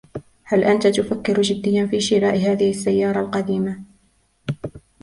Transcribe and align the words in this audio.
هل 0.43 0.63
أنت 0.63 0.87
تفكر 0.87 1.41
جديا 1.41 1.85
في 1.85 1.99
شراء 2.01 2.35
هذه 2.35 2.69
السيارة 2.69 3.19
القديمة؟ 3.21 3.83